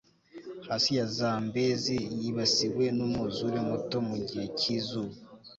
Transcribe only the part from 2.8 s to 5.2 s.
n'umwuzure muto mu gihe cyizuba